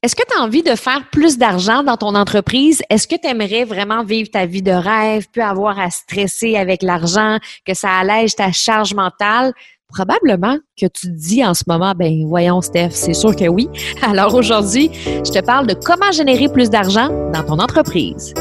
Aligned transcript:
Est-ce 0.00 0.14
que 0.14 0.22
tu 0.30 0.38
as 0.38 0.44
envie 0.44 0.62
de 0.62 0.76
faire 0.76 1.10
plus 1.10 1.38
d'argent 1.38 1.82
dans 1.82 1.96
ton 1.96 2.14
entreprise? 2.14 2.82
Est-ce 2.88 3.08
que 3.08 3.16
tu 3.20 3.26
aimerais 3.26 3.64
vraiment 3.64 4.04
vivre 4.04 4.30
ta 4.30 4.46
vie 4.46 4.62
de 4.62 4.70
rêve, 4.70 5.26
plus 5.32 5.42
avoir 5.42 5.80
à 5.80 5.90
stresser 5.90 6.54
avec 6.54 6.84
l'argent, 6.84 7.38
que 7.66 7.74
ça 7.74 7.90
allège 7.90 8.36
ta 8.36 8.52
charge 8.52 8.94
mentale? 8.94 9.52
Probablement 9.92 10.56
que 10.80 10.86
tu 10.86 11.08
te 11.08 11.12
dis 11.12 11.44
en 11.44 11.52
ce 11.52 11.64
moment, 11.66 11.94
ben 11.96 12.24
voyons 12.28 12.60
Steph, 12.60 12.90
c'est 12.92 13.12
sûr 13.12 13.34
que 13.34 13.48
oui. 13.48 13.68
Alors 14.02 14.36
aujourd'hui, 14.36 14.92
je 15.04 15.32
te 15.32 15.44
parle 15.44 15.66
de 15.66 15.74
comment 15.74 16.12
générer 16.12 16.46
plus 16.48 16.70
d'argent 16.70 17.08
dans 17.32 17.42
ton 17.42 17.58
entreprise. 17.58 18.34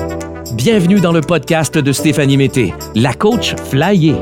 Bienvenue 0.53 0.99
dans 0.99 1.11
le 1.11 1.21
podcast 1.21 1.75
de 1.75 1.91
Stéphanie 1.91 2.37
Mété, 2.37 2.71
la 2.93 3.15
coach 3.15 3.55
flyée 3.55 4.21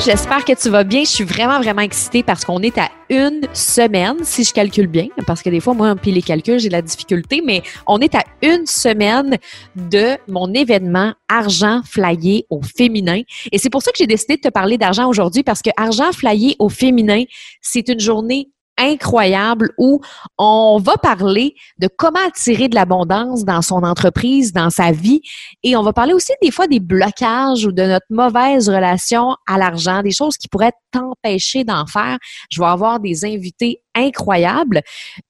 J'espère 0.00 0.44
que 0.44 0.52
tu 0.60 0.70
vas 0.70 0.82
bien. 0.84 1.04
Je 1.04 1.08
suis 1.08 1.24
vraiment, 1.24 1.60
vraiment 1.60 1.82
excitée 1.82 2.22
parce 2.22 2.44
qu'on 2.44 2.60
est 2.60 2.76
à 2.78 2.90
une 3.08 3.42
semaine, 3.52 4.16
si 4.22 4.44
je 4.44 4.52
calcule 4.52 4.88
bien, 4.88 5.06
parce 5.26 5.42
que 5.42 5.50
des 5.50 5.60
fois, 5.60 5.72
moi, 5.72 5.94
puis 5.94 6.10
les 6.10 6.20
calculs, 6.20 6.58
j'ai 6.58 6.68
la 6.68 6.82
difficulté, 6.82 7.42
mais 7.44 7.62
on 7.86 8.00
est 8.00 8.14
à 8.14 8.24
une 8.42 8.66
semaine 8.66 9.38
de 9.76 10.16
mon 10.26 10.52
événement 10.52 11.14
Argent 11.28 11.82
Flyé 11.84 12.44
au 12.50 12.60
féminin. 12.62 13.22
Et 13.52 13.58
c'est 13.58 13.70
pour 13.70 13.82
ça 13.82 13.92
que 13.92 13.98
j'ai 13.98 14.06
décidé 14.06 14.36
de 14.36 14.40
te 14.40 14.48
parler 14.48 14.78
d'argent 14.78 15.08
aujourd'hui 15.08 15.42
parce 15.42 15.62
que 15.62 15.70
Argent 15.76 16.12
Flyé 16.12 16.56
au 16.58 16.68
féminin, 16.68 17.22
c'est 17.60 17.88
une 17.88 18.00
journée 18.00 18.48
incroyable 18.76 19.70
où 19.78 20.00
on 20.38 20.78
va 20.82 20.96
parler 20.96 21.54
de 21.78 21.88
comment 21.88 22.20
attirer 22.26 22.68
de 22.68 22.74
l'abondance 22.74 23.44
dans 23.44 23.62
son 23.62 23.82
entreprise, 23.82 24.52
dans 24.52 24.70
sa 24.70 24.92
vie. 24.92 25.20
Et 25.62 25.76
on 25.76 25.82
va 25.82 25.92
parler 25.92 26.12
aussi 26.12 26.32
des 26.42 26.50
fois 26.50 26.66
des 26.66 26.80
blocages 26.80 27.64
ou 27.66 27.72
de 27.72 27.82
notre 27.82 28.06
mauvaise 28.10 28.68
relation 28.68 29.36
à 29.46 29.58
l'argent, 29.58 30.02
des 30.02 30.10
choses 30.10 30.36
qui 30.36 30.48
pourraient 30.48 30.72
t'empêcher 30.90 31.64
d'en 31.64 31.86
faire. 31.86 32.18
Je 32.50 32.60
vais 32.60 32.66
avoir 32.66 33.00
des 33.00 33.24
invités 33.24 33.80
incroyables. 33.94 34.82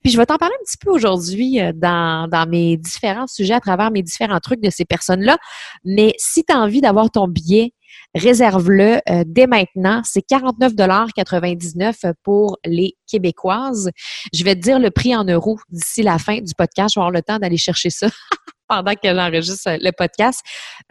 Puis 0.03 0.13
je 0.13 0.17
vais 0.17 0.27
t'en 0.27 0.37
parler 0.37 0.55
un 0.59 0.65
petit 0.65 0.79
peu 0.79 0.91
aujourd'hui 0.91 1.61
euh, 1.61 1.73
dans, 1.75 2.29
dans 2.29 2.49
mes 2.49 2.77
différents 2.77 3.27
sujets 3.27 3.55
à 3.55 3.61
travers 3.61 3.91
mes 3.91 4.03
différents 4.03 4.41
trucs 4.41 4.61
de 4.61 4.71
ces 4.71 4.85
personnes-là. 4.85 5.37
Mais 5.85 6.15
si 6.19 6.45
tu 6.45 6.55
as 6.55 6.59
envie 6.59 6.81
d'avoir 6.81 7.11
ton 7.11 7.29
billet, 7.29 7.73
réserve-le 8.15 9.01
euh, 9.09 9.25
dès 9.27 9.47
maintenant. 9.47 10.03
C'est 10.05 10.27
49,99 10.29 12.13
pour 12.23 12.59
les 12.65 12.97
Québécoises. 13.07 13.91
Je 14.33 14.45
vais 14.45 14.55
te 14.55 14.61
dire 14.61 14.79
le 14.79 14.91
prix 14.91 15.15
en 15.15 15.25
euros 15.25 15.59
d'ici 15.71 16.03
la 16.03 16.19
fin 16.19 16.39
du 16.39 16.55
podcast. 16.55 16.95
Je 16.95 17.01
vais 17.01 17.03
avoir 17.03 17.11
le 17.11 17.23
temps 17.23 17.39
d'aller 17.39 17.57
chercher 17.57 17.91
ça. 17.91 18.09
pendant 18.69 18.95
que 18.95 19.15
j'enregistre 19.15 19.77
le 19.79 19.91
podcast. 19.93 20.41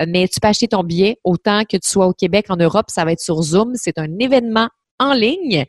Mais 0.07 0.27
tu 0.27 0.39
peux 0.39 0.47
acheter 0.47 0.67
ton 0.67 0.83
billet 0.83 1.17
autant 1.23 1.63
que 1.63 1.77
tu 1.77 1.89
sois 1.89 2.07
au 2.07 2.13
Québec, 2.13 2.45
en 2.49 2.55
Europe, 2.55 2.85
ça 2.89 3.03
va 3.03 3.11
être 3.11 3.19
sur 3.19 3.41
Zoom. 3.41 3.73
C'est 3.75 3.97
un 3.97 4.19
événement 4.19 4.69
en 4.99 5.13
ligne 5.13 5.65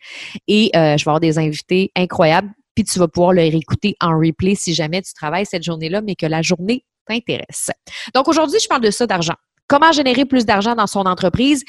et 0.47 0.71
euh, 0.77 0.97
je 0.97 1.05
vais 1.05 1.09
avoir 1.09 1.21
des 1.21 1.39
invités 1.39 1.91
incroyables. 1.97 2.51
Puis 2.75 2.85
tu 2.85 2.99
vas 2.99 3.09
pouvoir 3.09 3.33
le 3.33 3.43
réécouter 3.43 3.97
en 4.01 4.19
replay 4.19 4.55
si 4.55 4.75
jamais 4.75 5.01
tu 5.03 5.13
travailles 5.15 5.47
cette 5.47 5.63
journée-là, 5.63 6.03
mais 6.03 6.15
que 6.15 6.27
la 6.27 6.43
journée 6.43 6.85
t'intéresse. 7.07 7.71
Donc 8.15 8.29
aujourd'hui, 8.29 8.59
je 8.63 8.69
parle 8.69 8.83
de 8.83 8.91
ça 8.91 9.07
d'argent. 9.07 9.35
Comment 9.69 9.93
générer 9.93 10.25
plus 10.25 10.45
d'argent 10.45 10.75
dans 10.75 10.87
son 10.87 11.01
entreprise? 11.01 11.65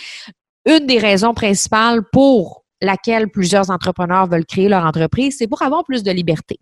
Une 0.66 0.86
des 0.86 1.00
raisons 1.00 1.34
principales 1.34 2.02
pour 2.12 2.66
laquelle 2.82 3.30
plusieurs 3.30 3.70
entrepreneurs 3.70 4.28
veulent 4.28 4.46
créer 4.46 4.68
leur 4.68 4.86
entreprise, 4.86 5.36
c'est 5.38 5.48
pour 5.48 5.62
avoir 5.62 5.84
plus 5.86 6.04
de 6.04 6.12
liberté. 6.12 6.58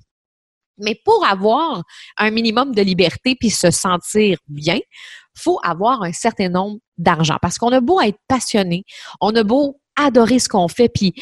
Mais 0.77 0.99
pour 1.05 1.25
avoir 1.25 1.83
un 2.17 2.31
minimum 2.31 2.73
de 2.73 2.81
liberté 2.81 3.35
puis 3.39 3.49
se 3.49 3.71
sentir 3.71 4.37
bien, 4.47 4.79
faut 5.35 5.59
avoir 5.63 6.03
un 6.03 6.13
certain 6.13 6.49
nombre 6.49 6.79
d'argent 6.97 7.37
parce 7.41 7.57
qu'on 7.57 7.71
a 7.71 7.81
beau 7.81 8.01
être 8.01 8.19
passionné, 8.27 8.83
on 9.21 9.35
a 9.35 9.43
beau 9.43 9.79
adorer 9.95 10.39
ce 10.39 10.49
qu'on 10.49 10.67
fait 10.67 10.89
puis 10.89 11.13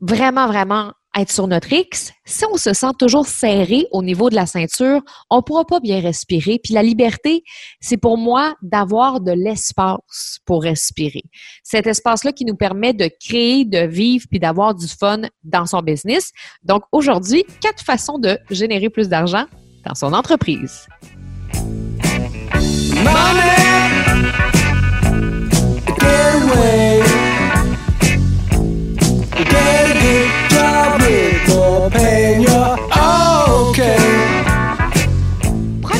vraiment 0.00 0.46
vraiment 0.46 0.92
être 1.16 1.32
sur 1.32 1.46
notre 1.46 1.72
X, 1.72 2.12
si 2.24 2.44
on 2.52 2.56
se 2.56 2.72
sent 2.72 2.92
toujours 2.98 3.26
serré 3.26 3.86
au 3.92 4.02
niveau 4.02 4.30
de 4.30 4.34
la 4.34 4.46
ceinture, 4.46 5.00
on 5.30 5.36
ne 5.36 5.40
pourra 5.40 5.64
pas 5.64 5.80
bien 5.80 6.00
respirer. 6.00 6.60
Puis 6.62 6.74
la 6.74 6.82
liberté, 6.82 7.42
c'est 7.80 7.96
pour 7.96 8.18
moi 8.18 8.54
d'avoir 8.62 9.20
de 9.20 9.32
l'espace 9.32 10.38
pour 10.44 10.62
respirer. 10.62 11.22
Cet 11.62 11.86
espace-là 11.86 12.32
qui 12.32 12.44
nous 12.44 12.56
permet 12.56 12.92
de 12.92 13.10
créer, 13.20 13.64
de 13.64 13.86
vivre, 13.86 14.26
puis 14.30 14.38
d'avoir 14.40 14.74
du 14.74 14.88
fun 14.88 15.22
dans 15.44 15.66
son 15.66 15.80
business. 15.80 16.32
Donc 16.62 16.82
aujourd'hui, 16.92 17.44
quatre 17.60 17.82
façons 17.82 18.18
de 18.18 18.38
générer 18.50 18.90
plus 18.90 19.08
d'argent 19.08 19.46
dans 19.84 19.94
son 19.94 20.12
entreprise. 20.12 20.86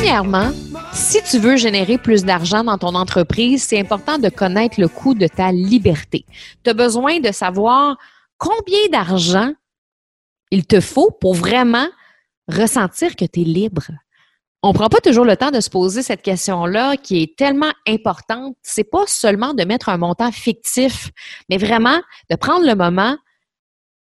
Premièrement, 0.06 0.52
si 0.92 1.20
tu 1.24 1.40
veux 1.40 1.56
générer 1.56 1.98
plus 1.98 2.24
d'argent 2.24 2.62
dans 2.62 2.78
ton 2.78 2.94
entreprise, 2.94 3.64
c'est 3.64 3.80
important 3.80 4.18
de 4.18 4.28
connaître 4.28 4.80
le 4.80 4.86
coût 4.86 5.14
de 5.14 5.26
ta 5.26 5.50
liberté. 5.50 6.24
Tu 6.62 6.70
as 6.70 6.74
besoin 6.74 7.18
de 7.18 7.32
savoir 7.32 7.96
combien 8.38 8.86
d'argent 8.92 9.52
il 10.52 10.64
te 10.64 10.80
faut 10.80 11.10
pour 11.10 11.34
vraiment 11.34 11.88
ressentir 12.46 13.16
que 13.16 13.24
tu 13.24 13.40
es 13.40 13.44
libre. 13.44 13.88
On 14.62 14.68
ne 14.68 14.74
prend 14.74 14.88
pas 14.88 15.00
toujours 15.00 15.24
le 15.24 15.36
temps 15.36 15.50
de 15.50 15.58
se 15.58 15.70
poser 15.70 16.04
cette 16.04 16.22
question-là 16.22 16.96
qui 16.96 17.24
est 17.24 17.36
tellement 17.36 17.72
importante. 17.88 18.54
C'est 18.62 18.88
pas 18.88 19.08
seulement 19.08 19.54
de 19.54 19.64
mettre 19.64 19.88
un 19.88 19.98
montant 19.98 20.30
fictif, 20.30 21.10
mais 21.50 21.58
vraiment 21.58 22.00
de 22.30 22.36
prendre 22.36 22.64
le 22.64 22.76
moment 22.76 23.18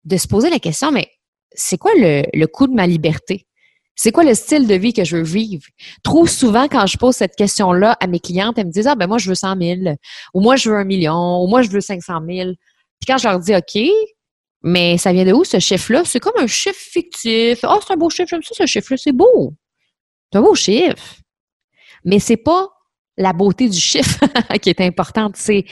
de 0.05 0.17
se 0.17 0.27
poser 0.27 0.49
la 0.49 0.61
question, 0.61 0.93
mais 0.93 1.11
c'est 1.53 1.77
quoi 1.77 1.93
le, 1.95 2.23
le 2.33 2.47
coût 2.47 2.69
de 2.69 2.75
ma 2.75 2.87
liberté? 2.87 3.47
C'est 4.03 4.13
quoi 4.13 4.25
le 4.25 4.33
style 4.33 4.67
de 4.67 4.75
vie 4.77 4.95
que 4.95 5.05
je 5.05 5.19
veux 5.19 5.23
vivre? 5.23 5.63
Trop 6.03 6.27
souvent, 6.27 6.69
quand 6.69 6.87
je 6.87 6.97
pose 6.97 7.15
cette 7.15 7.37
question-là 7.37 7.99
à 8.01 8.07
mes 8.07 8.19
clientes, 8.19 8.57
elles 8.57 8.65
me 8.65 8.73
disent, 8.73 8.87
ah, 8.87 8.95
ben 8.95 9.07
moi, 9.07 9.19
je 9.19 9.29
veux 9.29 9.35
100 9.35 9.61
000, 9.61 9.81
ou 10.33 10.41
moi, 10.41 10.57
je 10.57 10.71
veux 10.71 10.77
un 10.77 10.85
million, 10.85 11.45
ou 11.45 11.47
moi, 11.47 11.61
je 11.61 11.69
veux 11.69 11.83
500 11.83 12.15
000. 12.27 12.53
Puis 12.99 13.07
quand 13.07 13.19
je 13.19 13.29
leur 13.29 13.39
dis, 13.39 13.55
OK, 13.55 13.79
mais 14.63 14.97
ça 14.97 15.13
vient 15.13 15.27
de 15.27 15.35
où 15.35 15.45
ce 15.45 15.59
chiffre-là? 15.59 16.05
C'est 16.07 16.19
comme 16.19 16.33
un 16.39 16.47
chiffre 16.47 16.81
fictif. 16.81 17.59
Oh, 17.63 17.79
c'est 17.87 17.93
un 17.93 17.97
beau 17.99 18.09
chiffre, 18.09 18.31
j'aime 18.31 18.43
ça, 18.43 18.55
ce 18.55 18.65
chiffre-là, 18.65 18.97
c'est 18.97 19.13
beau. 19.13 19.53
C'est 20.33 20.39
un 20.39 20.43
beau 20.43 20.55
chiffre. 20.55 21.17
Mais 22.07 22.21
c'est 22.21 22.39
pas 22.39 22.71
la 23.19 23.35
beauté 23.35 23.69
du 23.69 23.79
chiffre 23.79 24.25
qui 24.63 24.71
est 24.71 24.81
importante, 24.81 25.37
c'est 25.37 25.67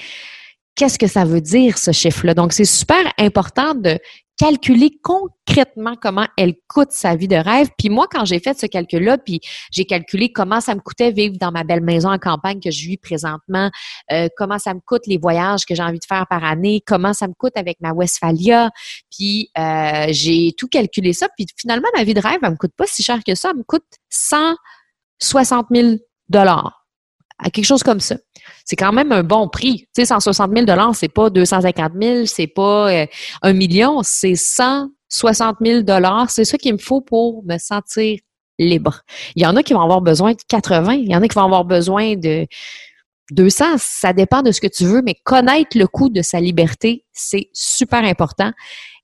qu'est-ce 0.75 0.99
que 0.99 1.07
ça 1.07 1.25
veut 1.25 1.41
dire, 1.41 1.79
ce 1.79 1.93
chiffre-là? 1.93 2.35
Donc, 2.35 2.53
c'est 2.53 2.67
super 2.67 3.11
important 3.17 3.75
de 3.75 3.99
calculer 4.39 4.91
concrètement 5.03 5.95
comment 6.01 6.27
elle 6.37 6.55
coûte 6.69 6.93
sa 6.93 7.17
vie 7.17 7.29
de 7.29 7.37
rêve. 7.37 7.69
Puis 7.77 7.91
moi, 7.91 8.07
quand 8.11 8.25
j'ai 8.25 8.39
fait 8.39 8.59
ce 8.59 8.67
calcul-là, 8.67 9.19
puis 9.19 9.41
j'ai 9.73 9.85
calculé 9.85 10.33
comment 10.33 10.61
ça 10.61 10.75
me 10.75 10.81
coûtait 10.81 11.11
vivre 11.11 11.37
dans 11.39 11.51
ma 11.51 11.65
belle 11.65 11.83
maison 11.83 12.11
en 12.11 12.19
campagne 12.19 12.61
que 12.61 12.71
je 12.71 12.87
vis 12.87 12.97
présentement, 12.97 13.71
euh, 14.13 14.29
comment 14.37 14.59
ça 14.59 14.73
me 14.75 14.81
coûte 14.81 15.07
les 15.07 15.19
voyages 15.19 15.67
que 15.67 15.75
j'ai 15.75 15.83
envie 15.83 15.99
de 15.99 16.05
faire 16.05 16.27
par 16.29 16.45
année, 16.45 16.83
comment 16.87 17.13
ça 17.13 17.27
me 17.27 17.35
coûte 17.35 17.57
avec 17.57 17.81
ma 17.81 17.93
Westphalia, 17.93 18.71
puis 19.11 19.51
euh, 19.59 20.07
j'ai 20.11 20.53
tout 20.57 20.69
calculé 20.69 21.13
ça. 21.13 21.29
Puis 21.37 21.47
finalement, 21.57 21.89
ma 21.97 22.05
vie 22.05 22.15
de 22.15 22.21
rêve, 22.21 22.39
elle 22.43 22.51
me 22.51 22.57
coûte 22.57 22.75
pas 22.77 22.87
si 22.87 23.03
cher 23.03 23.19
que 23.27 23.35
ça. 23.35 23.51
Elle 23.51 23.59
me 23.59 23.65
coûte 23.65 23.85
160 24.11 25.67
000 25.75 25.97
dollars, 26.29 26.78
quelque 27.45 27.65
chose 27.65 27.83
comme 27.83 28.01
ça 28.01 28.17
c'est 28.69 28.77
quand 28.77 28.93
même 28.93 29.13
un 29.13 29.23
bon 29.23 29.49
prix. 29.49 29.87
Tu 29.95 30.03
sais, 30.03 30.05
160 30.05 30.51
000 30.55 30.93
c'est 30.93 31.09
pas 31.09 31.31
250 31.31 31.93
000, 32.01 32.27
c'est 32.27 32.47
pas 32.47 32.93
euh, 32.93 33.07
un 33.43 33.53
million, 33.55 34.01
c'est 34.03 34.35
160 34.35 35.57
000 35.65 35.83
C'est 36.29 36.45
ça 36.45 36.59
qu'il 36.59 36.75
me 36.75 36.79
faut 36.79 37.01
pour 37.01 37.43
me 37.45 37.57
sentir 37.57 38.19
libre. 38.59 39.01
Il 39.37 39.43
y 39.43 39.47
en 39.47 39.57
a 39.57 39.63
qui 39.63 39.73
vont 39.73 39.81
avoir 39.81 40.03
besoin 40.03 40.33
de 40.33 40.39
80, 40.49 40.93
il 40.95 41.11
y 41.11 41.17
en 41.17 41.23
a 41.23 41.29
qui 41.29 41.35
vont 41.35 41.45
avoir 41.45 41.65
besoin 41.65 42.17
de 42.17 42.47
200, 43.31 43.77
ça 43.79 44.13
dépend 44.13 44.43
de 44.43 44.53
ce 44.53 44.61
que 44.61 44.67
tu 44.67 44.85
veux, 44.85 45.01
mais 45.03 45.15
connaître 45.25 45.79
le 45.79 45.87
coût 45.87 46.11
de 46.11 46.21
sa 46.21 46.41
liberté, 46.41 47.05
c'est 47.13 47.49
super 47.53 48.05
important. 48.05 48.53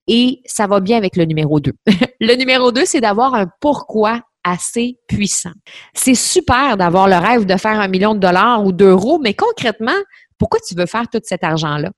Et 0.06 0.42
ça 0.44 0.66
va 0.66 0.80
bien 0.80 0.98
avec 0.98 1.16
le 1.16 1.24
numéro 1.24 1.60
2. 1.60 1.72
le 2.20 2.34
numéro 2.34 2.70
2, 2.70 2.84
c'est 2.84 3.00
d'avoir 3.00 3.34
un 3.34 3.46
pourquoi 3.60 4.20
assez 4.44 4.98
puissant. 5.08 5.52
C'est 5.94 6.14
super 6.14 6.76
d'avoir 6.76 7.08
le 7.08 7.16
rêve 7.16 7.46
de 7.46 7.56
faire 7.56 7.80
un 7.80 7.88
million 7.88 8.14
de 8.14 8.20
dollars 8.20 8.64
ou 8.64 8.72
d'euros, 8.72 9.18
mais 9.18 9.34
concrètement, 9.34 9.96
pourquoi 10.38 10.60
tu 10.66 10.74
veux 10.74 10.86
faire 10.86 11.08
tout 11.08 11.20
cet 11.24 11.42
argent-là? 11.42 11.90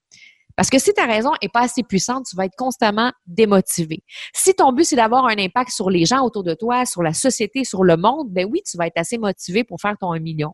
Parce 0.55 0.71
que 0.71 0.79
si 0.79 0.91
ta 0.91 1.05
raison 1.05 1.33
n'est 1.41 1.49
pas 1.49 1.61
assez 1.61 1.83
puissante, 1.83 2.25
tu 2.27 2.35
vas 2.35 2.45
être 2.45 2.55
constamment 2.57 3.11
démotivé. 3.27 4.03
Si 4.33 4.55
ton 4.55 4.73
but, 4.73 4.85
c'est 4.85 4.95
d'avoir 4.95 5.27
un 5.27 5.37
impact 5.37 5.69
sur 5.69 5.91
les 5.91 6.05
gens 6.05 6.23
autour 6.23 6.43
de 6.43 6.55
toi, 6.55 6.87
sur 6.87 7.03
la 7.03 7.13
société, 7.13 7.63
sur 7.63 7.83
le 7.83 7.95
monde, 7.95 8.29
ben 8.31 8.47
oui, 8.51 8.61
tu 8.69 8.75
vas 8.75 8.87
être 8.87 8.97
assez 8.97 9.19
motivé 9.19 9.63
pour 9.63 9.79
faire 9.79 9.95
ton 9.99 10.13
un 10.13 10.19
million. 10.19 10.53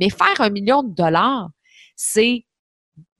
Mais 0.00 0.08
faire 0.08 0.40
un 0.40 0.48
million 0.48 0.82
de 0.82 0.94
dollars, 0.94 1.50
c'est 1.96 2.46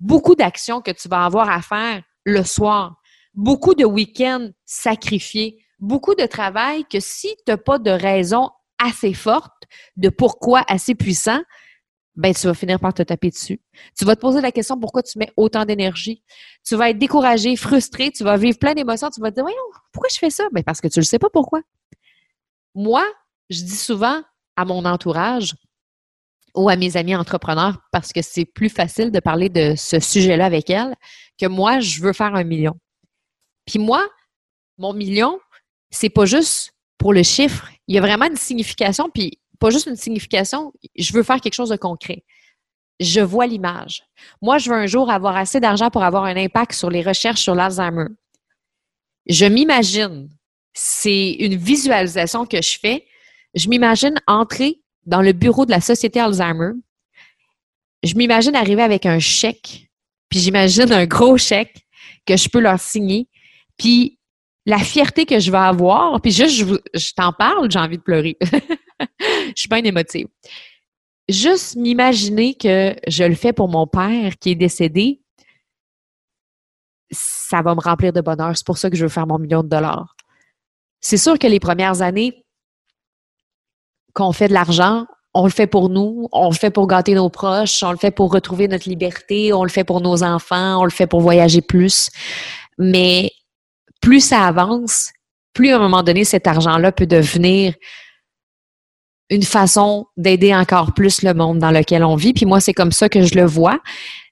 beaucoup 0.00 0.34
d'actions 0.34 0.80
que 0.80 0.90
tu 0.90 1.06
vas 1.06 1.26
avoir 1.26 1.50
à 1.50 1.60
faire 1.60 2.02
le 2.24 2.42
soir, 2.44 2.96
beaucoup 3.34 3.74
de 3.74 3.84
week-ends 3.84 4.48
sacrifiés, 4.64 5.58
beaucoup 5.82 6.14
de 6.14 6.24
travail 6.24 6.84
que 6.86 7.00
si 7.00 7.28
tu 7.28 7.42
n'as 7.48 7.58
pas 7.58 7.78
de 7.78 7.90
raison 7.90 8.50
assez 8.78 9.12
forte, 9.12 9.52
de 9.96 10.08
pourquoi 10.08 10.64
assez 10.68 10.94
puissant, 10.94 11.42
ben 12.14 12.32
tu 12.32 12.46
vas 12.46 12.54
finir 12.54 12.78
par 12.78 12.94
te 12.94 13.02
taper 13.02 13.30
dessus. 13.30 13.60
Tu 13.98 14.04
vas 14.04 14.14
te 14.14 14.20
poser 14.20 14.40
la 14.40 14.52
question 14.52 14.78
pourquoi 14.78 15.02
tu 15.02 15.18
mets 15.18 15.32
autant 15.36 15.64
d'énergie? 15.64 16.22
Tu 16.64 16.76
vas 16.76 16.90
être 16.90 16.98
découragé, 16.98 17.56
frustré, 17.56 18.10
tu 18.10 18.22
vas 18.22 18.36
vivre 18.36 18.58
plein 18.58 18.74
d'émotions, 18.74 19.10
tu 19.10 19.20
vas 19.20 19.30
te 19.30 19.36
dire 19.36 19.44
voyons, 19.44 19.58
pourquoi 19.92 20.08
je 20.12 20.18
fais 20.18 20.30
ça? 20.30 20.44
Ben 20.52 20.62
parce 20.62 20.80
que 20.80 20.88
tu 20.88 21.00
ne 21.00 21.04
sais 21.04 21.18
pas 21.18 21.30
pourquoi. 21.30 21.62
Moi, 22.74 23.04
je 23.50 23.62
dis 23.62 23.76
souvent 23.76 24.22
à 24.56 24.64
mon 24.64 24.84
entourage 24.84 25.54
ou 26.54 26.68
à 26.68 26.76
mes 26.76 26.96
amis 26.96 27.16
entrepreneurs 27.16 27.78
parce 27.90 28.12
que 28.12 28.22
c'est 28.22 28.44
plus 28.44 28.68
facile 28.68 29.10
de 29.10 29.20
parler 29.20 29.48
de 29.48 29.74
ce 29.74 29.98
sujet-là 29.98 30.44
avec 30.44 30.70
elles 30.70 30.94
que 31.40 31.46
moi, 31.46 31.80
je 31.80 32.02
veux 32.02 32.12
faire 32.12 32.34
un 32.34 32.44
million. 32.44 32.74
Puis 33.66 33.78
moi, 33.78 34.06
mon 34.76 34.92
million, 34.92 35.40
c'est 35.92 36.10
pas 36.10 36.24
juste 36.24 36.72
pour 36.98 37.12
le 37.12 37.22
chiffre. 37.22 37.68
Il 37.86 37.94
y 37.94 37.98
a 37.98 38.00
vraiment 38.00 38.26
une 38.26 38.36
signification, 38.36 39.08
puis 39.12 39.38
pas 39.60 39.70
juste 39.70 39.86
une 39.86 39.96
signification, 39.96 40.72
je 40.96 41.12
veux 41.12 41.22
faire 41.22 41.40
quelque 41.40 41.54
chose 41.54 41.68
de 41.68 41.76
concret. 41.76 42.24
Je 42.98 43.20
vois 43.20 43.46
l'image. 43.46 44.02
Moi, 44.40 44.58
je 44.58 44.70
veux 44.70 44.76
un 44.76 44.86
jour 44.86 45.10
avoir 45.10 45.36
assez 45.36 45.60
d'argent 45.60 45.90
pour 45.90 46.02
avoir 46.02 46.24
un 46.24 46.36
impact 46.36 46.72
sur 46.72 46.90
les 46.90 47.02
recherches 47.02 47.40
sur 47.40 47.54
l'Alzheimer. 47.54 48.06
Je 49.26 49.46
m'imagine, 49.46 50.28
c'est 50.72 51.32
une 51.32 51.56
visualisation 51.56 52.44
que 52.46 52.60
je 52.60 52.78
fais, 52.80 53.06
je 53.54 53.68
m'imagine 53.68 54.14
entrer 54.26 54.80
dans 55.04 55.22
le 55.22 55.32
bureau 55.32 55.66
de 55.66 55.70
la 55.70 55.80
Société 55.80 56.20
Alzheimer. 56.20 56.72
Je 58.02 58.14
m'imagine 58.14 58.56
arriver 58.56 58.82
avec 58.82 59.06
un 59.06 59.18
chèque, 59.18 59.90
puis 60.28 60.40
j'imagine 60.40 60.92
un 60.92 61.06
gros 61.06 61.36
chèque 61.36 61.86
que 62.26 62.36
je 62.36 62.48
peux 62.48 62.60
leur 62.60 62.80
signer, 62.80 63.28
puis 63.76 64.18
la 64.66 64.78
fierté 64.78 65.26
que 65.26 65.40
je 65.40 65.50
vais 65.50 65.58
avoir, 65.58 66.20
puis 66.20 66.30
juste, 66.30 66.64
je, 66.94 67.12
t'en 67.14 67.32
parle, 67.32 67.70
j'ai 67.70 67.78
envie 67.78 67.98
de 67.98 68.02
pleurer. 68.02 68.36
je 69.20 69.52
suis 69.56 69.68
bien 69.68 69.82
émotive. 69.82 70.28
Juste 71.28 71.76
m'imaginer 71.76 72.54
que 72.54 72.94
je 73.08 73.24
le 73.24 73.34
fais 73.34 73.52
pour 73.52 73.68
mon 73.68 73.86
père 73.86 74.38
qui 74.38 74.50
est 74.50 74.54
décédé, 74.54 75.20
ça 77.10 77.62
va 77.62 77.74
me 77.74 77.80
remplir 77.80 78.12
de 78.12 78.20
bonheur. 78.20 78.56
C'est 78.56 78.66
pour 78.66 78.78
ça 78.78 78.90
que 78.90 78.96
je 78.96 79.04
veux 79.04 79.08
faire 79.08 79.26
mon 79.26 79.38
million 79.38 79.62
de 79.62 79.68
dollars. 79.68 80.16
C'est 81.00 81.16
sûr 81.16 81.38
que 81.38 81.46
les 81.46 81.60
premières 81.60 82.02
années 82.02 82.44
qu'on 84.14 84.32
fait 84.32 84.48
de 84.48 84.52
l'argent, 84.52 85.06
on 85.34 85.44
le 85.44 85.50
fait 85.50 85.66
pour 85.66 85.88
nous, 85.88 86.28
on 86.32 86.50
le 86.50 86.54
fait 86.54 86.70
pour 86.70 86.86
gâter 86.86 87.14
nos 87.14 87.30
proches, 87.30 87.82
on 87.82 87.90
le 87.90 87.96
fait 87.96 88.10
pour 88.10 88.32
retrouver 88.32 88.68
notre 88.68 88.88
liberté, 88.88 89.52
on 89.52 89.64
le 89.64 89.70
fait 89.70 89.84
pour 89.84 90.00
nos 90.00 90.22
enfants, 90.22 90.80
on 90.80 90.84
le 90.84 90.90
fait 90.90 91.06
pour 91.06 91.20
voyager 91.20 91.62
plus. 91.62 92.10
Mais 92.78 93.30
plus 94.02 94.20
ça 94.20 94.46
avance, 94.46 95.12
plus 95.54 95.70
à 95.70 95.76
un 95.76 95.78
moment 95.78 96.02
donné, 96.02 96.24
cet 96.24 96.46
argent-là 96.46 96.92
peut 96.92 97.06
devenir 97.06 97.74
une 99.30 99.42
façon 99.42 100.06
d'aider 100.18 100.54
encore 100.54 100.92
plus 100.92 101.22
le 101.22 101.32
monde 101.32 101.58
dans 101.58 101.70
lequel 101.70 102.04
on 102.04 102.16
vit. 102.16 102.34
Puis 102.34 102.44
moi, 102.44 102.60
c'est 102.60 102.74
comme 102.74 102.92
ça 102.92 103.08
que 103.08 103.22
je 103.22 103.34
le 103.34 103.46
vois. 103.46 103.78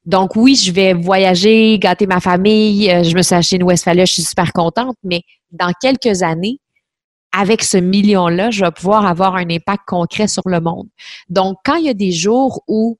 Donc 0.04 0.36
oui, 0.36 0.56
je 0.56 0.72
vais 0.72 0.92
voyager, 0.92 1.78
gâter 1.78 2.06
ma 2.06 2.20
famille. 2.20 2.90
Euh, 2.90 3.02
je 3.02 3.16
me 3.16 3.22
suis 3.22 3.34
acheté 3.34 3.56
une 3.56 3.62
Westphalia, 3.62 4.04
je 4.04 4.12
suis 4.12 4.22
super 4.22 4.52
contente. 4.52 4.96
Mais 5.02 5.22
dans 5.52 5.72
quelques 5.80 6.22
années, 6.22 6.58
avec 7.32 7.62
ce 7.62 7.78
million-là, 7.78 8.50
je 8.50 8.64
vais 8.64 8.70
pouvoir 8.72 9.06
avoir 9.06 9.36
un 9.36 9.48
impact 9.48 9.84
concret 9.86 10.26
sur 10.26 10.42
le 10.46 10.60
monde. 10.60 10.88
Donc, 11.28 11.56
quand 11.64 11.76
il 11.76 11.86
y 11.86 11.88
a 11.88 11.94
des 11.94 12.12
jours 12.12 12.62
où 12.66 12.98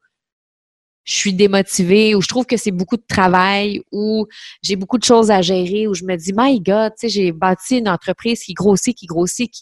je 1.10 1.16
suis 1.16 1.34
démotivée, 1.34 2.14
où 2.14 2.22
je 2.22 2.28
trouve 2.28 2.46
que 2.46 2.56
c'est 2.56 2.70
beaucoup 2.70 2.96
de 2.96 3.04
travail, 3.08 3.82
où 3.90 4.26
j'ai 4.62 4.76
beaucoup 4.76 4.96
de 4.96 5.02
choses 5.02 5.30
à 5.30 5.42
gérer, 5.42 5.88
où 5.88 5.94
je 5.94 6.04
me 6.04 6.16
dis, 6.16 6.32
my 6.36 6.60
God, 6.60 6.92
tu 6.92 7.00
sais, 7.00 7.08
j'ai 7.08 7.32
bâti 7.32 7.78
une 7.78 7.88
entreprise 7.88 8.44
qui 8.44 8.54
grossit, 8.54 8.96
qui 8.96 9.06
grossit 9.06 9.52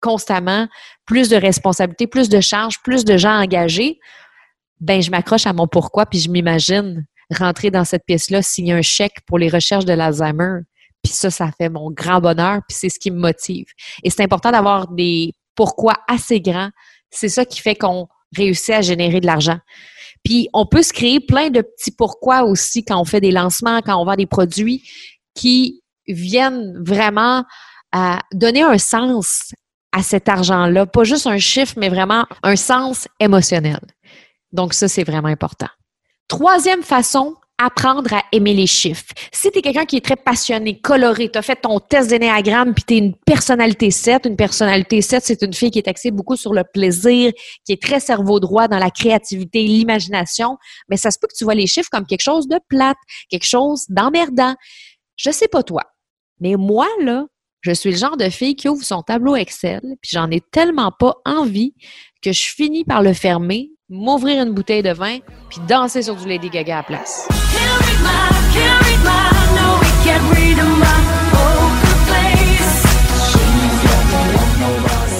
constamment, 0.00 0.66
plus 1.04 1.28
de 1.28 1.36
responsabilités, 1.36 2.06
plus 2.06 2.30
de 2.30 2.40
charges, 2.40 2.76
plus 2.82 3.04
de 3.04 3.18
gens 3.18 3.38
engagés, 3.38 3.98
ben 4.80 5.02
je 5.02 5.10
m'accroche 5.10 5.46
à 5.46 5.52
mon 5.52 5.66
pourquoi, 5.66 6.06
puis 6.06 6.20
je 6.20 6.30
m'imagine 6.30 7.04
rentrer 7.36 7.70
dans 7.70 7.84
cette 7.84 8.04
pièce-là, 8.06 8.40
signer 8.40 8.72
un 8.72 8.80
chèque 8.80 9.20
pour 9.26 9.38
les 9.38 9.50
recherches 9.50 9.84
de 9.84 9.92
l'Alzheimer. 9.92 10.60
Puis 11.02 11.12
ça, 11.12 11.30
ça 11.30 11.50
fait 11.58 11.68
mon 11.68 11.90
grand 11.90 12.20
bonheur, 12.20 12.60
puis 12.66 12.76
c'est 12.78 12.88
ce 12.88 12.98
qui 12.98 13.10
me 13.10 13.18
motive. 13.18 13.66
Et 14.02 14.08
c'est 14.08 14.22
important 14.22 14.50
d'avoir 14.50 14.88
des 14.88 15.32
pourquoi 15.54 15.94
assez 16.08 16.40
grands. 16.40 16.70
C'est 17.10 17.28
ça 17.28 17.44
qui 17.44 17.60
fait 17.60 17.74
qu'on 17.74 18.08
réussit 18.34 18.70
à 18.70 18.80
générer 18.80 19.20
de 19.20 19.26
l'argent. 19.26 19.58
Puis 20.24 20.48
on 20.52 20.66
peut 20.66 20.82
se 20.82 20.92
créer 20.92 21.20
plein 21.20 21.50
de 21.50 21.62
petits 21.62 21.90
pourquoi 21.90 22.44
aussi 22.44 22.84
quand 22.84 23.00
on 23.00 23.04
fait 23.04 23.20
des 23.20 23.30
lancements, 23.30 23.80
quand 23.82 24.00
on 24.00 24.04
vend 24.04 24.16
des 24.16 24.26
produits 24.26 24.82
qui 25.34 25.82
viennent 26.06 26.82
vraiment 26.82 27.44
à 27.92 28.20
donner 28.32 28.62
un 28.62 28.78
sens 28.78 29.52
à 29.92 30.02
cet 30.02 30.28
argent-là. 30.28 30.86
Pas 30.86 31.04
juste 31.04 31.26
un 31.26 31.38
chiffre, 31.38 31.74
mais 31.76 31.88
vraiment 31.88 32.26
un 32.42 32.56
sens 32.56 33.08
émotionnel. 33.20 33.80
Donc 34.52 34.74
ça, 34.74 34.88
c'est 34.88 35.04
vraiment 35.04 35.28
important. 35.28 35.68
Troisième 36.28 36.82
façon, 36.82 37.36
apprendre 37.58 38.12
à 38.14 38.22
aimer 38.32 38.54
les 38.54 38.66
chiffres. 38.66 39.12
Si 39.32 39.50
tu 39.50 39.58
es 39.58 39.62
quelqu'un 39.62 39.84
qui 39.84 39.96
est 39.96 40.04
très 40.04 40.16
passionné, 40.16 40.80
coloré, 40.80 41.28
tu 41.30 41.38
as 41.38 41.42
fait 41.42 41.56
ton 41.56 41.80
test 41.80 42.10
d'énéagramme 42.10 42.72
puis 42.72 42.84
tu 42.86 42.94
es 42.94 42.98
une 42.98 43.14
personnalité 43.14 43.90
7, 43.90 44.26
une 44.26 44.36
personnalité 44.36 45.02
7, 45.02 45.24
c'est 45.24 45.42
une 45.42 45.52
fille 45.52 45.70
qui 45.70 45.78
est 45.78 45.88
axée 45.88 46.12
beaucoup 46.12 46.36
sur 46.36 46.54
le 46.54 46.62
plaisir, 46.72 47.32
qui 47.64 47.72
est 47.72 47.82
très 47.82 48.00
cerveau 48.00 48.38
droit 48.40 48.68
dans 48.68 48.78
la 48.78 48.90
créativité, 48.90 49.64
l'imagination, 49.64 50.56
mais 50.88 50.96
ça 50.96 51.10
se 51.10 51.18
peut 51.18 51.26
que 51.26 51.36
tu 51.36 51.44
vois 51.44 51.54
les 51.54 51.66
chiffres 51.66 51.88
comme 51.90 52.06
quelque 52.06 52.22
chose 52.22 52.46
de 52.46 52.58
plate, 52.68 52.98
quelque 53.28 53.46
chose 53.46 53.86
d'emmerdant. 53.88 54.54
Je 55.16 55.30
sais 55.30 55.48
pas 55.48 55.64
toi, 55.64 55.82
mais 56.40 56.54
moi 56.54 56.86
là, 57.00 57.26
je 57.60 57.72
suis 57.72 57.90
le 57.90 57.96
genre 57.96 58.16
de 58.16 58.28
fille 58.28 58.54
qui 58.54 58.68
ouvre 58.68 58.84
son 58.84 59.02
tableau 59.02 59.34
Excel, 59.34 59.80
puis 60.00 60.10
j'en 60.12 60.30
ai 60.30 60.40
tellement 60.40 60.92
pas 60.96 61.16
envie 61.24 61.74
que 62.22 62.32
je 62.32 62.42
finis 62.42 62.84
par 62.84 63.02
le 63.02 63.12
fermer, 63.12 63.72
m'ouvrir 63.88 64.42
une 64.42 64.52
bouteille 64.52 64.82
de 64.82 64.92
vin, 64.92 65.18
puis 65.48 65.60
danser 65.66 66.02
sur 66.02 66.14
du 66.14 66.28
Lady 66.28 66.50
Gaga 66.50 66.80
à 66.80 66.82
place. 66.82 67.26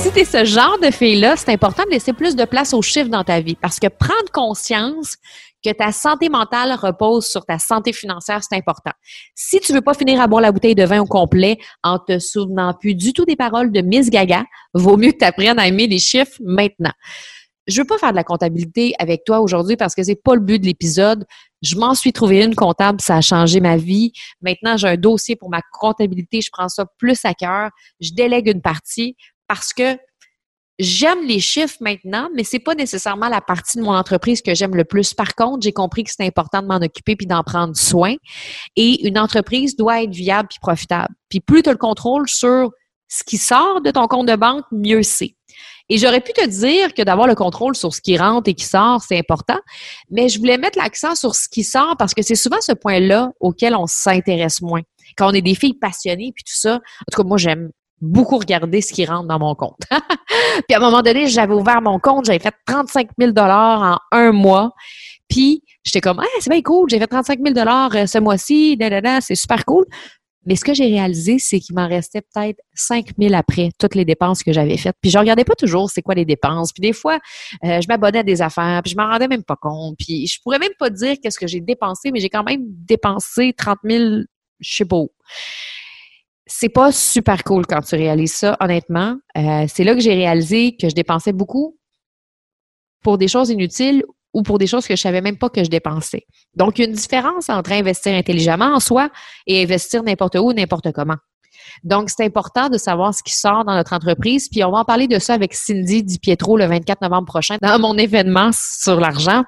Si 0.03 0.13
tu 0.13 0.21
es 0.21 0.25
ce 0.25 0.45
genre 0.45 0.79
de 0.83 0.91
fille-là, 0.91 1.37
c'est 1.37 1.51
important 1.51 1.85
de 1.85 1.91
laisser 1.91 2.13
plus 2.13 2.37
de 2.37 2.45
place 2.45 2.75
aux 2.75 2.83
chiffres 2.83 3.09
dans 3.09 3.25
ta 3.25 3.41
vie 3.41 3.57
parce 3.57 3.81
que 3.81 3.89
prendre 3.89 4.31
conscience 4.33 5.17
que 5.65 5.71
ta 5.71 5.91
santé 5.91 6.29
mentale 6.29 6.73
repose 6.81 7.27
sur 7.27 7.45
ta 7.45 7.59
santé 7.59 7.93
financière, 7.93 8.43
c'est 8.45 8.57
important. 8.57 8.93
Si 9.35 9.59
tu 9.61 9.73
veux 9.73 9.81
pas 9.81 9.95
finir 9.95 10.21
à 10.21 10.27
boire 10.27 10.43
la 10.43 10.53
bouteille 10.53 10.75
de 10.75 10.85
vin 10.85 11.01
au 11.01 11.07
complet 11.07 11.59
en 11.83 11.99
te 11.99 12.19
souvenant 12.19 12.75
plus 12.75 12.95
du 12.95 13.13
tout 13.13 13.25
des 13.25 13.35
paroles 13.35 13.73
de 13.73 13.81
Miss 13.81 14.11
Gaga, 14.11 14.45
vaut 14.75 14.97
mieux 14.97 15.13
que 15.13 15.19
tu 15.19 15.25
apprennes 15.25 15.59
à 15.59 15.67
aimer 15.67 15.87
les 15.87 15.99
chiffres 15.99 16.39
maintenant. 16.41 16.93
Je 17.69 17.81
veux 17.81 17.87
pas 17.87 17.99
faire 17.99 18.11
de 18.11 18.17
la 18.17 18.25
comptabilité 18.25 18.95
avec 18.99 19.25
toi 19.25 19.41
aujourd'hui 19.41 19.77
parce 19.77 19.95
que 19.95 20.03
c'est 20.03 20.17
pas 20.17 20.35
le 20.35 20.41
but 20.41 20.59
de 20.59 20.67
l'épisode. 20.67 21.25
Je 21.63 21.77
m'en 21.77 21.95
suis 21.95 22.13
trouvé 22.13 22.43
une 22.43 22.55
comptable, 22.55 23.01
ça 23.01 23.17
a 23.17 23.21
changé 23.21 23.61
ma 23.61 23.77
vie. 23.77 24.13
Maintenant, 24.41 24.77
j'ai 24.77 24.89
un 24.89 24.97
dossier 24.97 25.37
pour 25.37 25.51
ma 25.51 25.61
comptabilité, 25.79 26.41
je 26.41 26.51
prends 26.51 26.69
ça 26.69 26.87
plus 26.99 27.25
à 27.25 27.35
cœur. 27.35 27.71
Je 28.01 28.13
délègue 28.13 28.49
une 28.49 28.63
partie 28.63 29.17
parce 29.47 29.73
que 29.73 29.97
J'aime 30.79 31.27
les 31.27 31.41
chiffres 31.41 31.79
maintenant, 31.81 32.29
mais 32.37 32.45
c'est 32.45 32.61
pas 32.61 32.77
nécessairement 32.77 33.29
la 33.29 33.41
partie 33.41 33.79
de 33.79 33.83
mon 33.83 33.95
entreprise 33.95 34.43
que 34.43 34.55
j'aime 34.55 34.77
le 34.77 34.85
plus. 34.85 35.13
Par 35.13 35.35
contre, 35.35 35.63
j'ai 35.63 35.73
compris 35.73 36.05
que 36.05 36.11
c'est 36.17 36.25
important 36.25 36.63
de 36.63 36.69
m'en 36.69 36.77
occuper 36.77 37.17
puis 37.17 37.27
d'en 37.27 37.43
prendre 37.43 37.77
soin. 37.77 38.15
Et 38.77 39.05
une 39.09 39.19
entreprise 39.19 39.75
doit 39.75 40.05
être 40.05 40.15
viable 40.15 40.47
puis 40.49 40.61
profitable. 40.61 41.13
Puis 41.29 41.41
plus 41.41 41.63
tu 41.63 41.69
as 41.69 41.73
le 41.73 41.79
contrôle 41.79 42.29
sur 42.29 42.71
ce 43.09 43.25
qui 43.25 43.39
sort 43.39 43.81
de 43.81 43.91
ton 43.91 44.07
compte 44.07 44.29
de 44.29 44.37
banque, 44.37 44.65
mieux 44.71 45.03
c'est. 45.03 45.35
Et 45.89 45.97
j'aurais 45.97 46.21
pu 46.21 46.33
te 46.33 46.47
dire 46.47 46.93
que 46.93 47.03
d'avoir 47.03 47.27
le 47.27 47.35
contrôle 47.35 47.75
sur 47.75 47.95
ce 47.95 48.01
qui 48.01 48.19
rentre 48.19 48.51
et 48.51 48.55
qui 48.55 48.65
sort, 48.65 49.03
c'est 49.03 49.19
important, 49.19 49.59
mais 50.11 50.29
je 50.29 50.39
voulais 50.39 50.59
mettre 50.59 50.79
l'accent 50.79 51.15
sur 51.15 51.35
ce 51.35 51.49
qui 51.49 51.65
sort 51.65 51.97
parce 51.99 52.13
que 52.15 52.23
c'est 52.23 52.35
souvent 52.35 52.61
ce 52.61 52.73
point-là 52.73 53.31
auquel 53.41 53.75
on 53.75 53.87
s'intéresse 53.87 54.61
moins. 54.61 54.83
Quand 55.17 55.31
on 55.31 55.33
est 55.33 55.43
des 55.43 55.55
filles 55.55 55.79
passionnées 55.79 56.33
puis 56.35 56.45
tout 56.45 56.57
ça, 56.57 56.75
en 56.77 57.11
tout 57.11 57.23
cas, 57.23 57.27
moi, 57.27 57.39
j'aime 57.39 57.71
beaucoup 58.01 58.39
regarder 58.39 58.81
ce 58.81 58.93
qui 58.93 59.05
rentre 59.07 59.29
dans 59.29 59.39
mon 59.39 59.55
compte. 59.55 59.81
puis 59.91 60.75
à 60.75 60.77
un 60.77 60.81
moment 60.81 61.03
donné, 61.03 61.27
j'avais 61.27 61.55
ouvert 61.55 61.81
mon 61.83 61.99
compte, 61.99 62.27
j'avais 62.27 62.39
fait 62.39 62.55
35 62.67 63.09
000 63.19 63.33
en 63.37 63.97
un 64.13 64.33
mois. 64.33 64.73
Puis 65.29 65.63
j'étais 65.85 66.01
comme, 66.01 66.21
ah, 66.21 66.27
c'est 66.41 66.51
bien 66.51 66.63
cool, 66.63 66.89
j'ai 66.89 66.99
fait 66.99 67.07
35 67.07 67.41
000 67.45 67.59
euh, 67.59 68.07
ce 68.07 68.19
mois-ci, 68.19 68.79
c'est 69.21 69.35
super 69.35 69.65
cool. 69.65 69.85
Mais 70.47 70.57
ce 70.57 70.65
que 70.65 70.73
j'ai 70.73 70.87
réalisé, 70.87 71.39
c'est 71.39 71.61
qu'il 71.61 71.75
m'en 71.75 71.89
restait 71.89 72.23
peut-être 72.23 72.59
5 72.75 73.11
000 73.19 73.35
après 73.35 73.71
toutes 73.79 73.95
les 73.95 74.05
dépenses 74.05 74.43
que 74.43 74.53
j'avais 74.53 74.77
faites. 74.77 74.97
Puis 75.01 75.11
je 75.11 75.19
regardais 75.19 75.45
pas 75.45 75.55
toujours 75.55 75.91
c'est 75.91 76.03
quoi 76.03 76.15
les 76.15 76.25
dépenses. 76.25 76.73
Puis 76.73 76.81
des 76.81 76.93
fois, 76.93 77.19
euh, 77.65 77.81
je 77.81 77.89
m'abonnais 77.89 78.21
à 78.21 78.23
des 78.23 78.41
affaires, 78.41 78.81
puis 78.83 78.93
je 78.93 78.97
m'en 78.97 79.09
rendais 79.09 79.29
même 79.29 79.45
pas 79.45 79.57
compte. 79.57 79.97
Puis 79.99 80.27
je 80.27 80.41
pourrais 80.43 80.59
même 80.59 80.73
pas 80.79 80.91
dire 80.91 81.17
qu'est-ce 81.23 81.39
que 81.39 81.47
j'ai 81.47 81.61
dépensé, 81.61 82.11
mais 82.13 82.21
j'ai 82.21 82.31
quand 82.31 82.45
même 82.45 82.63
dépensé 82.67 83.53
30 83.57 83.79
000, 83.85 84.05
je 84.61 84.77
sais 84.77 84.85
pas 84.85 84.97
où 84.97 85.11
c'est 86.49 86.71
pas 86.71 86.91
super 86.91 87.45
cool 87.45 87.67
quand 87.67 87.83
tu 87.83 87.95
réalises 87.95 88.33
ça, 88.33 88.57
honnêtement. 88.59 89.17
Euh, 89.37 89.67
c'est 89.69 89.85
là 89.85 89.95
que 89.95 90.01
j'ai 90.01 90.15
réalisé 90.15 90.77
que 90.77 90.89
je 90.89 90.95
dépensais 90.95 91.33
beaucoup 91.33 91.79
pour 93.03 93.19
des 93.19 93.29
choses 93.29 93.51
inutiles 93.51 94.03
ou 94.39 94.43
pour 94.43 94.59
des 94.59 94.69
choses 94.69 94.87
que 94.87 94.95
je 94.95 95.01
savais 95.01 95.21
même 95.21 95.37
pas 95.37 95.49
que 95.51 95.65
je 95.65 95.69
dépensais. 95.69 96.25
Donc, 96.55 96.79
il 96.79 96.83
y 96.83 96.85
a 96.85 96.89
une 96.89 96.95
différence 96.95 97.49
entre 97.49 97.73
investir 97.73 98.15
intelligemment 98.15 98.75
en 98.77 98.81
soi 98.81 99.11
et 99.47 99.63
investir 99.63 100.05
n'importe 100.05 100.37
où, 100.37 100.53
n'importe 100.53 100.93
comment. 100.93 101.17
Donc, 101.83 102.09
c'est 102.09 102.25
important 102.25 102.69
de 102.69 102.79
savoir 102.79 103.13
ce 103.15 103.23
qui 103.23 103.35
sort 103.35 103.65
dans 103.65 103.75
notre 103.75 103.93
entreprise. 103.93 104.49
Puis, 104.49 104.63
on 104.63 104.71
va 104.71 104.79
en 104.79 104.85
parler 104.85 105.09
de 105.09 105.19
ça 105.19 105.35
avec 105.35 105.55
Cindy 105.55 106.05
Di 106.05 106.19
Pietro 106.21 106.57
le 106.57 106.67
24 106.67 107.03
novembre 107.03 107.27
prochain 107.27 107.57
dans 107.61 107.79
mon 107.81 107.99
événement 107.99 108.51
sur 108.53 109.01
l'argent. 109.01 109.43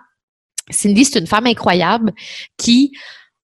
Cindy, 0.71 1.05
c'est 1.05 1.21
une 1.21 1.29
femme 1.29 1.47
incroyable 1.47 2.13
qui, 2.57 2.91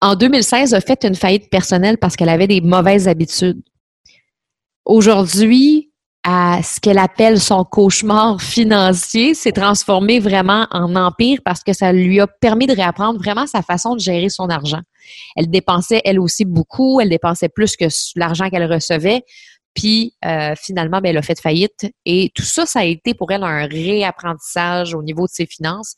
en 0.01 0.15
2016, 0.15 0.73
a 0.73 0.81
fait 0.81 1.05
une 1.05 1.15
faillite 1.15 1.51
personnelle 1.51 1.99
parce 1.99 2.15
qu'elle 2.15 2.29
avait 2.29 2.47
des 2.47 2.61
mauvaises 2.61 3.07
habitudes. 3.07 3.61
Aujourd'hui, 4.83 5.91
à 6.27 6.63
ce 6.63 6.79
qu'elle 6.79 6.97
appelle 6.97 7.39
son 7.39 7.63
cauchemar 7.63 8.41
financier 8.41 9.35
s'est 9.35 9.51
transformé 9.51 10.19
vraiment 10.19 10.65
en 10.71 10.95
empire 10.95 11.39
parce 11.45 11.61
que 11.63 11.71
ça 11.71 11.93
lui 11.93 12.19
a 12.19 12.25
permis 12.25 12.65
de 12.65 12.73
réapprendre 12.73 13.19
vraiment 13.19 13.45
sa 13.45 13.61
façon 13.61 13.93
de 13.93 13.99
gérer 13.99 14.29
son 14.29 14.49
argent. 14.49 14.81
Elle 15.35 15.51
dépensait 15.51 16.01
elle 16.03 16.19
aussi 16.19 16.43
beaucoup, 16.43 16.99
elle 16.99 17.09
dépensait 17.09 17.47
plus 17.47 17.77
que 17.77 17.85
l'argent 18.15 18.49
qu'elle 18.49 18.65
recevait. 18.65 19.21
Puis 19.75 20.15
euh, 20.25 20.55
finalement, 20.59 20.99
ben, 20.99 21.09
elle 21.09 21.17
a 21.17 21.21
fait 21.21 21.39
faillite. 21.39 21.85
Et 22.05 22.31
tout 22.33 22.41
ça, 22.41 22.65
ça 22.65 22.79
a 22.79 22.85
été 22.85 23.13
pour 23.13 23.31
elle 23.31 23.43
un 23.43 23.67
réapprentissage 23.67 24.95
au 24.95 25.03
niveau 25.03 25.27
de 25.27 25.31
ses 25.31 25.45
finances. 25.45 25.93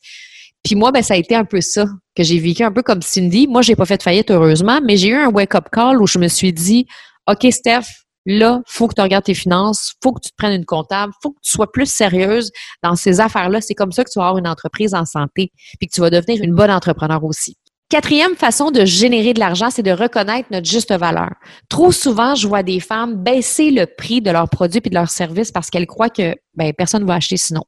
Puis 0.62 0.76
moi, 0.76 0.92
ben, 0.92 1.04
ça 1.04 1.14
a 1.14 1.18
été 1.18 1.36
un 1.36 1.46
peu 1.46 1.62
ça 1.62 1.86
que 2.18 2.24
j'ai 2.24 2.40
vécu, 2.40 2.64
un 2.64 2.74
peu 2.74 2.84
comme 2.84 3.02
Cindy. 3.02 3.48
Moi, 3.48 3.62
j'ai 3.62 3.78
pas 3.78 3.86
fait 3.86 4.04
faillite, 4.04 4.30
heureusement, 4.30 4.82
mais 4.84 4.98
j'ai 4.98 5.08
eu 5.08 5.16
un 5.16 5.30
wake-up 5.30 5.70
call 5.72 6.02
où 6.02 6.08
je 6.08 6.20
me 6.20 6.28
suis 6.28 6.52
dit, 6.52 6.86
OK, 7.30 7.48
Steph, 7.50 7.86
Là, 8.30 8.62
faut 8.68 8.90
que 8.90 8.94
tu 8.94 9.02
regardes 9.02 9.24
tes 9.24 9.34
finances, 9.34 9.94
faut 10.04 10.12
que 10.12 10.20
tu 10.20 10.32
te 10.32 10.36
prennes 10.36 10.52
une 10.52 10.66
comptable, 10.66 11.14
faut 11.24 11.32
que 11.32 11.40
tu 11.42 11.50
sois 11.50 11.72
plus 11.72 11.90
sérieuse 11.90 12.52
dans 12.84 12.98
ces 12.98 13.22
affaires-là. 13.22 13.62
C'est 13.62 13.74
comme 13.74 13.94
ça 13.94 14.04
que 14.04 14.10
tu 14.10 14.20
vas 14.20 14.26
avoir 14.26 14.38
une 14.38 14.50
entreprise 14.50 14.94
en 14.94 15.06
santé, 15.06 15.54
puis 15.80 15.88
que 15.88 15.94
tu 15.94 16.02
vas 16.02 16.10
devenir 16.10 16.44
une 16.44 16.54
bonne 16.54 16.70
entrepreneur 16.70 17.24
aussi. 17.24 17.56
Quatrième 17.90 18.36
façon 18.36 18.70
de 18.70 18.84
générer 18.84 19.34
de 19.34 19.40
l'argent, 19.40 19.70
c'est 19.70 19.82
de 19.82 19.92
reconnaître 19.92 20.50
notre 20.52 20.70
juste 20.70 20.94
valeur. 20.94 21.30
Trop 21.70 21.94
souvent, 21.94 22.36
je 22.36 22.46
vois 22.46 22.62
des 22.62 22.82
femmes 22.82 23.16
baisser 23.16 23.72
le 23.72 23.86
prix 23.86 24.22
de 24.22 24.30
leurs 24.30 24.50
produits 24.50 24.82
et 24.84 24.90
de 24.90 24.94
leurs 24.94 25.10
services 25.10 25.54
parce 25.54 25.70
qu'elles 25.70 25.88
croient 25.88 26.10
que 26.10 26.36
ben, 26.56 26.74
personne 26.74 27.04
ne 27.04 27.08
va 27.08 27.14
acheter 27.14 27.38
sinon. 27.38 27.64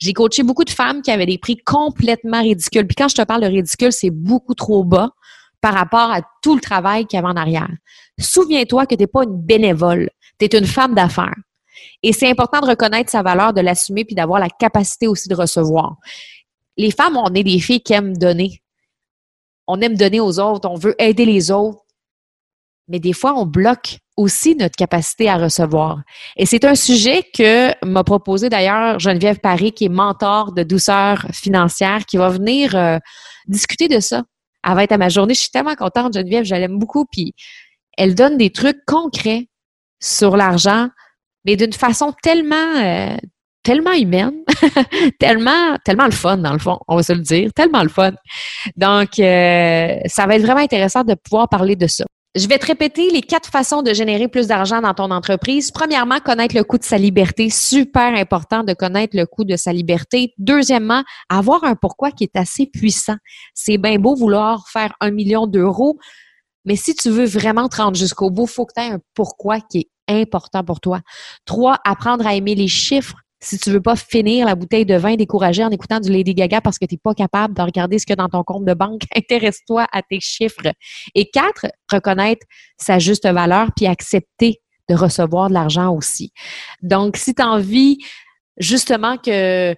J'ai 0.00 0.12
coaché 0.12 0.42
beaucoup 0.42 0.64
de 0.64 0.70
femmes 0.70 1.02
qui 1.02 1.12
avaient 1.12 1.24
des 1.24 1.38
prix 1.38 1.56
complètement 1.56 2.42
ridicules. 2.42 2.84
Puis 2.84 2.96
quand 2.96 3.06
je 3.06 3.14
te 3.14 3.22
parle 3.22 3.42
de 3.42 3.46
ridicule, 3.46 3.92
c'est 3.92 4.10
beaucoup 4.10 4.54
trop 4.54 4.82
bas 4.82 5.10
par 5.64 5.72
rapport 5.72 6.10
à 6.12 6.20
tout 6.42 6.54
le 6.54 6.60
travail 6.60 7.06
qu'il 7.06 7.16
y 7.16 7.18
avait 7.20 7.32
en 7.32 7.36
arrière. 7.36 7.70
Souviens-toi 8.20 8.84
que 8.84 8.96
tu 8.96 9.00
n'es 9.00 9.06
pas 9.06 9.24
une 9.24 9.40
bénévole, 9.40 10.10
tu 10.38 10.44
es 10.44 10.58
une 10.58 10.66
femme 10.66 10.94
d'affaires. 10.94 11.38
Et 12.02 12.12
c'est 12.12 12.28
important 12.28 12.60
de 12.60 12.66
reconnaître 12.66 13.10
sa 13.10 13.22
valeur, 13.22 13.54
de 13.54 13.62
l'assumer, 13.62 14.04
puis 14.04 14.14
d'avoir 14.14 14.38
la 14.40 14.50
capacité 14.50 15.08
aussi 15.08 15.26
de 15.26 15.34
recevoir. 15.34 15.96
Les 16.76 16.90
femmes, 16.90 17.16
on 17.16 17.32
est 17.32 17.44
des 17.44 17.58
filles 17.60 17.80
qui 17.80 17.94
aiment 17.94 18.14
donner. 18.14 18.60
On 19.66 19.80
aime 19.80 19.96
donner 19.96 20.20
aux 20.20 20.38
autres, 20.38 20.68
on 20.68 20.74
veut 20.74 20.94
aider 20.98 21.24
les 21.24 21.50
autres. 21.50 21.80
Mais 22.88 22.98
des 22.98 23.14
fois, 23.14 23.32
on 23.34 23.46
bloque 23.46 24.00
aussi 24.18 24.56
notre 24.56 24.76
capacité 24.76 25.30
à 25.30 25.38
recevoir. 25.38 26.02
Et 26.36 26.44
c'est 26.44 26.66
un 26.66 26.74
sujet 26.74 27.22
que 27.34 27.72
m'a 27.86 28.04
proposé 28.04 28.50
d'ailleurs 28.50 28.98
Geneviève 28.98 29.38
Paris, 29.38 29.72
qui 29.72 29.86
est 29.86 29.88
mentor 29.88 30.52
de 30.52 30.62
douceur 30.62 31.24
financière, 31.32 32.04
qui 32.04 32.18
va 32.18 32.28
venir 32.28 32.76
euh, 32.76 32.98
discuter 33.46 33.88
de 33.88 34.00
ça 34.00 34.24
elle 34.66 34.74
va 34.74 34.84
être 34.84 34.92
à 34.92 34.98
ma 34.98 35.08
journée. 35.08 35.34
Je 35.34 35.40
suis 35.40 35.50
tellement 35.50 35.74
contente, 35.74 36.14
Geneviève, 36.14 36.44
je 36.44 36.54
l'aime 36.54 36.78
beaucoup. 36.78 37.04
Puis 37.10 37.34
elle 37.96 38.14
donne 38.14 38.36
des 38.36 38.50
trucs 38.50 38.84
concrets 38.86 39.48
sur 40.00 40.36
l'argent, 40.36 40.88
mais 41.44 41.56
d'une 41.56 41.72
façon 41.72 42.12
tellement, 42.22 42.76
euh, 42.76 43.16
tellement 43.62 43.92
humaine, 43.92 44.34
tellement, 45.18 45.76
tellement 45.84 46.06
le 46.06 46.12
fun, 46.12 46.38
dans 46.38 46.52
le 46.52 46.58
fond, 46.58 46.78
on 46.88 46.96
va 46.96 47.02
se 47.02 47.12
le 47.12 47.20
dire, 47.20 47.52
tellement 47.54 47.82
le 47.82 47.88
fun. 47.88 48.12
Donc, 48.76 49.18
euh, 49.18 49.98
ça 50.06 50.26
va 50.26 50.36
être 50.36 50.42
vraiment 50.42 50.60
intéressant 50.60 51.04
de 51.04 51.14
pouvoir 51.14 51.48
parler 51.48 51.76
de 51.76 51.86
ça. 51.86 52.04
Je 52.36 52.48
vais 52.48 52.58
te 52.58 52.66
répéter 52.66 53.10
les 53.10 53.20
quatre 53.20 53.48
façons 53.48 53.82
de 53.82 53.94
générer 53.94 54.26
plus 54.26 54.48
d'argent 54.48 54.80
dans 54.80 54.92
ton 54.92 55.12
entreprise. 55.12 55.70
Premièrement, 55.70 56.18
connaître 56.18 56.56
le 56.56 56.64
coût 56.64 56.78
de 56.78 56.82
sa 56.82 56.98
liberté. 56.98 57.48
Super 57.48 58.12
important 58.12 58.64
de 58.64 58.74
connaître 58.74 59.16
le 59.16 59.24
coût 59.24 59.44
de 59.44 59.54
sa 59.54 59.72
liberté. 59.72 60.34
Deuxièmement, 60.36 61.04
avoir 61.28 61.62
un 61.62 61.76
pourquoi 61.76 62.10
qui 62.10 62.24
est 62.24 62.36
assez 62.36 62.66
puissant. 62.66 63.14
C'est 63.54 63.78
bien 63.78 64.00
beau 64.00 64.16
vouloir 64.16 64.66
faire 64.68 64.94
un 65.00 65.12
million 65.12 65.46
d'euros, 65.46 65.96
mais 66.64 66.74
si 66.74 66.96
tu 66.96 67.08
veux 67.08 67.26
vraiment 67.26 67.68
te 67.68 67.76
rendre 67.76 67.96
jusqu'au 67.96 68.30
bout, 68.30 68.46
faut 68.46 68.66
que 68.66 68.72
tu 68.76 68.82
aies 68.82 68.92
un 68.94 69.00
pourquoi 69.14 69.60
qui 69.60 69.88
est 70.08 70.20
important 70.20 70.64
pour 70.64 70.80
toi. 70.80 71.02
Trois, 71.44 71.78
apprendre 71.84 72.26
à 72.26 72.34
aimer 72.34 72.56
les 72.56 72.68
chiffres. 72.68 73.14
Si 73.44 73.58
tu 73.58 73.70
veux 73.70 73.82
pas 73.82 73.94
finir 73.94 74.46
la 74.46 74.54
bouteille 74.54 74.86
de 74.86 74.94
vin 74.94 75.16
découragée 75.16 75.62
en 75.62 75.70
écoutant 75.70 76.00
du 76.00 76.10
Lady 76.10 76.34
Gaga 76.34 76.62
parce 76.62 76.78
que 76.78 76.86
tu 76.86 76.94
n'es 76.94 77.00
pas 77.02 77.12
capable 77.12 77.52
de 77.52 77.60
regarder 77.60 77.98
ce 77.98 78.10
a 78.10 78.16
dans 78.16 78.30
ton 78.30 78.42
compte 78.42 78.64
de 78.64 78.72
banque, 78.72 79.02
intéresse-toi 79.14 79.86
à 79.92 80.00
tes 80.00 80.18
chiffres. 80.18 80.72
Et 81.14 81.28
quatre, 81.28 81.66
reconnaître 81.92 82.46
sa 82.78 82.98
juste 82.98 83.28
valeur 83.28 83.68
puis 83.76 83.86
accepter 83.86 84.62
de 84.88 84.94
recevoir 84.94 85.50
de 85.50 85.54
l'argent 85.54 85.94
aussi. 85.94 86.32
Donc, 86.80 87.18
si 87.18 87.34
tu 87.34 87.42
as 87.42 87.48
envie 87.48 87.98
justement 88.56 89.18
que 89.18 89.76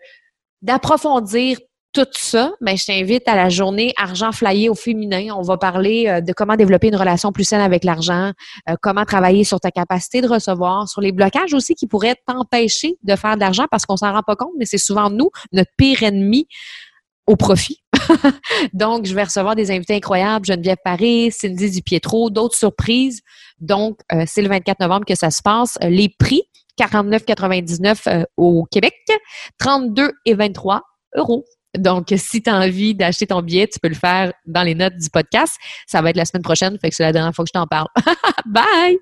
d'approfondir 0.63 1.59
tout 2.05 2.21
ça, 2.21 2.53
ben, 2.61 2.77
je 2.77 2.85
t'invite 2.85 3.27
à 3.29 3.37
la 3.37 3.49
journée 3.49 3.93
Argent 3.97 4.33
flyé 4.33 4.69
au 4.69 4.75
féminin. 4.75 5.35
On 5.37 5.43
va 5.43 5.57
parler 5.57 6.07
euh, 6.09 6.21
de 6.21 6.33
comment 6.33 6.57
développer 6.57 6.89
une 6.89 6.97
relation 6.97 7.33
plus 7.33 7.45
saine 7.45 7.61
avec 7.61 7.85
l'argent, 7.85 8.33
euh, 8.69 8.75
comment 8.83 9.05
travailler 9.05 9.45
sur 9.45 9.61
ta 9.61 9.71
capacité 9.71 10.21
de 10.21 10.29
recevoir, 10.29 10.89
sur 10.89 11.01
les 11.01 11.13
blocages 11.13 11.55
aussi 11.55 11.75
qui 11.75 11.87
pourraient 11.87 12.17
t'empêcher 12.27 12.97
de 13.03 13.17
faire 13.17 13.37
de 13.37 13.41
l'argent 13.41 13.67
parce 13.71 13.87
qu'on 13.87 13.97
s'en 13.97 14.13
rend 14.13 14.23
pas 14.23 14.37
compte, 14.37 14.53
mais 14.59 14.67
c'est 14.67 14.79
souvent 14.79 15.11
nous, 15.11 15.31
notre 15.53 15.71
pire 15.77 16.03
ennemi 16.03 16.49
au 17.27 17.37
profit. 17.37 17.83
Donc, 18.73 19.07
je 19.07 19.15
vais 19.15 19.25
recevoir 19.25 19.57
des 19.57 19.71
invités 19.71 19.95
incroyables, 19.95 20.45
Geneviève 20.45 20.79
Paris, 20.85 21.33
Cindy 21.33 21.71
Dupietro, 21.71 22.31
d'autres 22.31 22.57
surprises. 22.57 23.23
Donc, 23.59 23.99
euh, 24.13 24.25
c'est 24.27 24.43
le 24.43 24.49
24 24.49 24.81
novembre 24.81 25.07
que 25.07 25.15
ça 25.15 25.31
se 25.31 25.43
passe. 25.43 25.79
Les 25.81 26.09
prix, 26.09 26.43
49,99 26.79 28.27
au 28.37 28.65
Québec, 28.71 28.95
32 29.59 30.13
et 30.27 30.35
23 30.35 30.83
euros 31.17 31.45
donc, 31.77 32.13
si 32.17 32.43
tu 32.43 32.51
as 32.51 32.57
envie 32.57 32.95
d'acheter 32.95 33.27
ton 33.27 33.43
billet, 33.43 33.67
tu 33.67 33.79
peux 33.79 33.89
le 33.89 33.95
faire 33.95 34.33
dans 34.47 34.63
les 34.63 34.75
notes 34.75 34.97
du 34.97 35.11
podcast. 35.11 35.57
Ça 35.87 36.01
va 36.03 36.11
être 36.11 36.17
la 36.17 36.25
semaine 36.25 36.43
prochaine, 36.43 36.79
fait 36.79 36.91
que 36.91 36.97
c'est 36.97 37.03
la 37.03 37.13
dernière 37.13 37.35
fois 37.35 37.45
que 37.45 37.51
je 37.51 37.59
t'en 37.59 37.67
parle. 37.67 37.89
Bye! 38.47 38.99